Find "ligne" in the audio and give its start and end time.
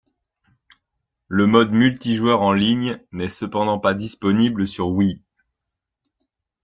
2.53-2.99